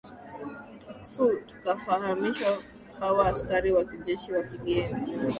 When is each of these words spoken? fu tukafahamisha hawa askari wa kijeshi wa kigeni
fu 1.11 1.25
tukafahamisha 1.47 2.57
hawa 2.99 3.27
askari 3.27 3.71
wa 3.73 3.85
kijeshi 3.85 4.31
wa 4.33 4.43
kigeni 4.43 4.89